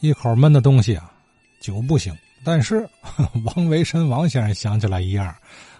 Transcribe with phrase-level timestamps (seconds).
[0.00, 1.10] 一口闷的东西啊，
[1.60, 2.14] 酒不行。
[2.44, 2.88] 但是
[3.56, 5.34] 王维神王先生想起来一样，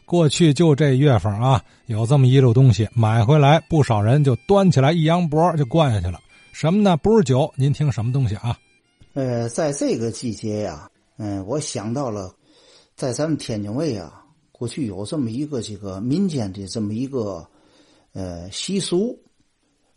[0.05, 6.21] 过去就这月份啊，有这么一路东西买回来，不少人就端起来一扬脖就灌下去了。
[6.53, 6.97] 什么呢？
[6.97, 8.59] 不是酒，您听什么东西啊？
[9.15, 12.35] 呃，在这个季节呀，嗯，我想到了，
[12.97, 17.47] 在咱们天津卫啊，过去有这么一个这个民间的这么一个
[18.13, 19.17] 呃习俗。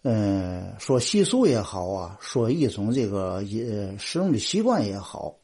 [0.02, 5.36] 嗯，说习俗也好啊，说一种这个呃使用的习惯也好，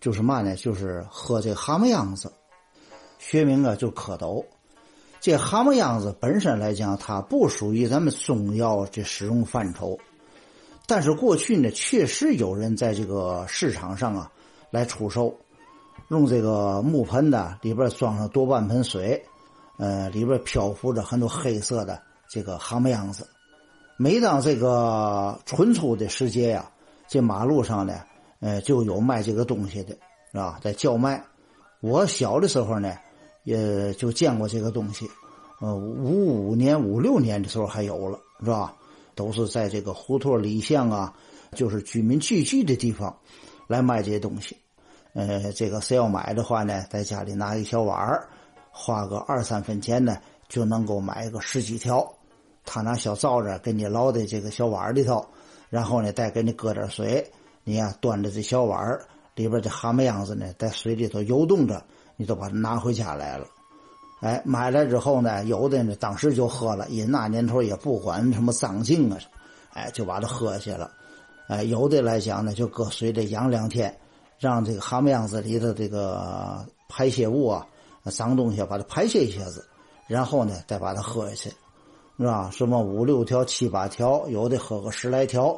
[0.00, 0.56] 就是嘛呢？
[0.56, 2.32] 就是喝这蛤蟆秧子，
[3.18, 4.42] 学名啊就蝌蚪。
[5.20, 9.98] 这蛤蟆秧子本身来讲，它不属于咱们中药这使用范畴，
[10.86, 14.32] 但是过去呢，确实有人在这个市场上啊
[14.70, 15.36] 来出售，
[16.08, 19.22] 用这个木盆的里边装上多半盆水，
[19.76, 23.28] 呃，里边漂浮着很多黑色的这个蛤蟆秧子。
[24.00, 26.70] 每当这个春初的时节呀，
[27.08, 28.00] 这马路上呢，
[28.38, 29.90] 呃，就有卖这个东西的，
[30.30, 30.60] 是吧？
[30.62, 31.20] 在叫卖。
[31.80, 32.96] 我小的时候呢，
[33.42, 35.10] 也就见过这个东西。
[35.60, 38.72] 呃，五五年、五六年的时候还有了，是吧？
[39.16, 41.12] 都是在这个胡同里巷啊，
[41.56, 43.12] 就是居民聚集的地方，
[43.66, 44.56] 来卖这些东西。
[45.12, 47.98] 呃，这个谁要买的话呢，在家里拿一小碗，
[48.70, 50.18] 花个二三分钱呢，
[50.48, 52.08] 就能够买个十几条。
[52.70, 55.26] 他拿小灶子给你捞在这个小碗里头，
[55.70, 57.26] 然后呢，再给你搁点水。
[57.64, 58.98] 你呀，端着这小碗
[59.34, 61.82] 里边的蛤蟆样子呢，在水里头游动着，
[62.16, 63.46] 你都把它拿回家来了。
[64.20, 69.18] 哎，买来之后呢，有的呢当时就喝了，因那年头也不管什么脏净啊，
[69.72, 70.90] 哎，就把它喝下了。
[71.48, 73.98] 哎，有的来讲呢，就搁水里养两天，
[74.38, 77.66] 让这个蛤蟆样子里的这个排泄物啊、
[78.04, 79.66] 脏东西把它排泄一下子，
[80.06, 81.56] 然后呢，再把它喝下去。
[82.18, 82.50] 是吧？
[82.52, 85.56] 什么五六条、七八条，有的喝个十来条。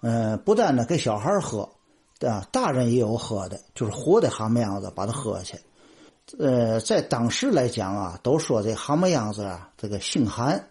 [0.00, 1.68] 嗯，不但呢给小孩喝，
[2.20, 5.58] 啊，大人也有喝的，就是活的蛤蟆样子把它喝下去。
[6.38, 10.68] 呃，在当时来讲啊，都说这蛤蟆样子啊，这个性寒，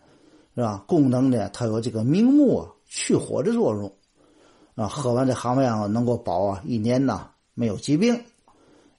[0.56, 0.84] 是吧？
[0.86, 3.92] 功能呢，它有这个明目、去火的作用。
[4.76, 8.22] 啊，喝完这蛤蟆样子能够保啊一年呢没有疾病。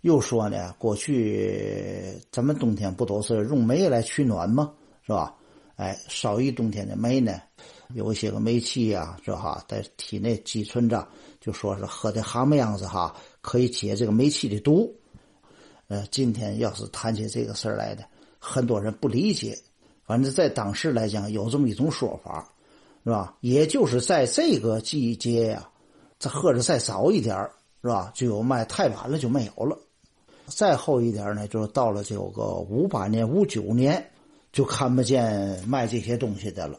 [0.00, 4.72] 又说呢，过去咱们冬天不都是用煤来取暖吗？
[5.02, 5.34] 是吧？
[5.76, 7.40] 哎，烧一冬天的煤呢，
[7.94, 11.06] 有一些个煤气呀，是哈，在体内积存着，
[11.40, 14.94] 就说是喝的蛤蟆样子哈，可以解这个煤气的毒。
[15.88, 18.04] 呃，今天要是谈起这个事儿来的，
[18.38, 19.58] 很多人不理解。
[20.04, 22.48] 反正在当时来讲，有这么一种说法，
[23.02, 23.36] 是吧？
[23.40, 25.68] 也就是在这个季节呀，
[26.20, 27.36] 这喝着再早一点
[27.82, 28.12] 是吧？
[28.14, 29.76] 就有卖，太晚了就没有了。
[30.46, 34.08] 再后一点呢，就到了这个五八年、五九年。
[34.54, 36.78] 就看不见卖这些东西的了，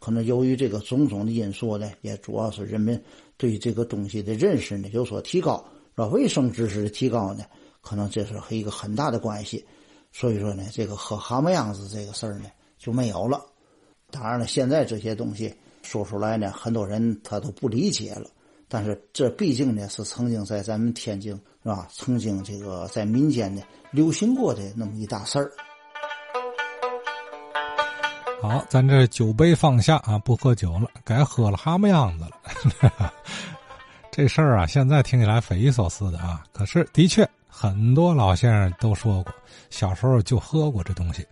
[0.00, 3.00] 可能由于这个种种的因素呢，也主要是人们
[3.36, 6.08] 对这个东西的认识呢有所提高，是吧？
[6.08, 7.44] 卫生知识的提高呢，
[7.80, 9.64] 可能这是和一个很大的关系。
[10.10, 12.46] 所以说呢，这个喝蛤蟆样子这个事儿呢
[12.76, 13.40] 就没有了。
[14.10, 18.28] 当然了，现在这些东西说出来呢，很多人他都不理解了。
[18.66, 21.86] 但是这毕竟呢是曾经在咱们天津是吧？
[21.92, 23.62] 曾经这个在民间呢
[23.92, 25.52] 流行过的那么一大事儿。
[28.42, 33.14] 好，咱这酒杯放下啊，不喝酒了，该喝了蛤蟆样子了。
[34.10, 39.32] 这事儿啊，现在听起来匪夷所思的啊，可是的确很多老先生都说过，
[39.70, 41.24] 小时候就喝过这东西。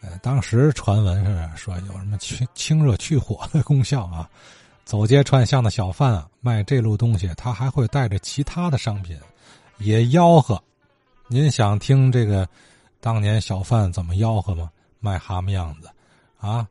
[0.00, 4.28] 呃，当时传闻是说有什么清清热去火的功效啊。
[4.84, 9.16] 走街串巷的小贩啊，卖这路东西，他还会带着其他的商品，
[9.78, 10.60] 也吆喝。
[11.28, 12.48] 您想听这个
[13.00, 14.68] 当年小贩怎么吆喝吗？
[14.98, 15.88] 卖蛤蟆样子。
[16.42, 16.66] 啊，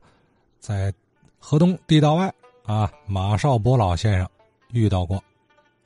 [0.59, 0.94] 在
[1.40, 2.32] 河东地道外
[2.66, 4.30] 啊，马少波老先生
[4.74, 5.24] 遇到过。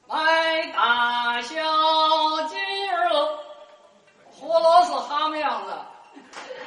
[0.08, 1.54] 卖大小
[2.50, 2.56] 鸡
[2.90, 3.14] 儿，
[4.32, 5.74] 活螺丝蛤蟆样子。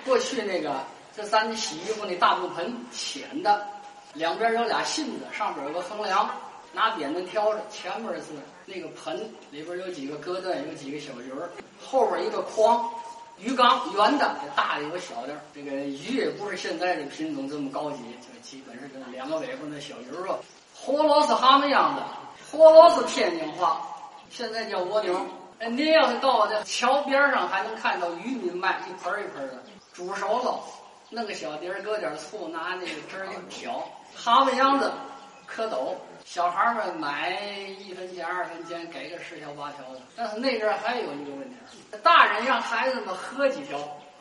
[0.05, 0.81] 过去那个，
[1.12, 3.67] 这咱洗衣服那大木盆，浅的，
[4.15, 6.31] 两边有俩信子，上边有个横梁，
[6.73, 8.27] 拿扁担挑着，前面是
[8.65, 11.51] 那个盆，里边有几个疙瘩，有几个小鱼儿，
[11.84, 12.89] 后边一个筐。
[13.41, 15.35] 鱼缸圆的，大的有小的。
[15.55, 20.39] 这个鱼也不是现在的品种这么高级，就基本是这两个尾巴那小鱼儿吧。
[20.75, 22.03] 活螺是蛤蟆样子，
[22.51, 23.81] 活螺是天津话，
[24.31, 25.21] 现在叫蜗牛。
[25.59, 29.63] 哎，您要是到这桥边上，还能看到渔民卖一盆一盆的
[29.93, 30.61] 煮熟了，
[31.11, 34.93] 弄个小碟儿，搁点醋，拿那个汁儿一调，蛤蟆秧子，
[35.59, 35.97] 蝌蚪。
[36.25, 37.31] 小孩们买
[37.81, 40.01] 一分钱二分钱，给个十条八条的。
[40.15, 41.57] 但 是那阵还有一个问题，
[42.03, 43.78] 大人让孩子们喝几条，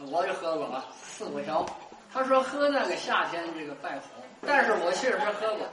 [0.10, 1.66] 我就喝过啊，四五条。
[2.12, 4.02] 他说喝那个夏天这个败火，
[4.42, 5.68] 但是我确实喝过。